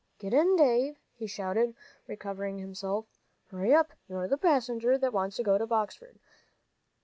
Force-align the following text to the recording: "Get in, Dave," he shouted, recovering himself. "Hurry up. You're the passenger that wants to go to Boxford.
"Get 0.17 0.33
in, 0.33 0.55
Dave," 0.55 0.95
he 1.13 1.27
shouted, 1.27 1.75
recovering 2.07 2.57
himself. 2.57 3.05
"Hurry 3.51 3.71
up. 3.71 3.93
You're 4.09 4.27
the 4.27 4.35
passenger 4.35 4.97
that 4.97 5.13
wants 5.13 5.35
to 5.35 5.43
go 5.43 5.59
to 5.59 5.67
Boxford. 5.67 6.17